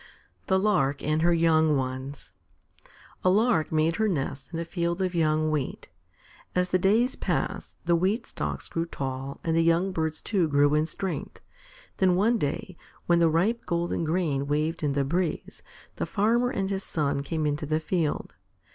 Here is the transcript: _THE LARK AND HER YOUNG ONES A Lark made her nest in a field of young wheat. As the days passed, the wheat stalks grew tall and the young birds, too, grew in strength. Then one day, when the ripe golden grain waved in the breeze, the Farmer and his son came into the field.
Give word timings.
_THE 0.47 0.57
LARK 0.57 1.03
AND 1.03 1.21
HER 1.21 1.31
YOUNG 1.31 1.77
ONES 1.77 2.33
A 3.23 3.29
Lark 3.29 3.71
made 3.71 3.97
her 3.97 4.07
nest 4.07 4.49
in 4.51 4.57
a 4.57 4.65
field 4.65 4.99
of 4.99 5.13
young 5.13 5.51
wheat. 5.51 5.89
As 6.55 6.69
the 6.69 6.79
days 6.79 7.15
passed, 7.15 7.75
the 7.85 7.95
wheat 7.95 8.25
stalks 8.25 8.67
grew 8.67 8.87
tall 8.87 9.39
and 9.43 9.55
the 9.55 9.61
young 9.61 9.91
birds, 9.91 10.19
too, 10.19 10.47
grew 10.47 10.73
in 10.73 10.87
strength. 10.87 11.39
Then 11.97 12.15
one 12.15 12.39
day, 12.39 12.77
when 13.05 13.19
the 13.19 13.29
ripe 13.29 13.67
golden 13.67 14.03
grain 14.03 14.47
waved 14.47 14.81
in 14.81 14.93
the 14.93 15.03
breeze, 15.05 15.61
the 15.97 16.07
Farmer 16.07 16.49
and 16.49 16.67
his 16.71 16.83
son 16.83 17.21
came 17.21 17.45
into 17.45 17.67
the 17.67 17.79
field. 17.79 18.33